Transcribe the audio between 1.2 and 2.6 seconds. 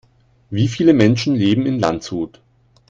leben in Landshut?